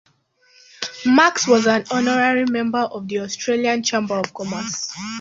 Max 1.05 1.47
was 1.47 1.67
an 1.67 1.85
honorary 1.91 2.45
member 2.45 2.79
of 2.79 3.07
the 3.07 3.19
Australian 3.19 3.83
Chamber 3.83 4.15
of 4.15 4.33
Commerce. 4.33 4.91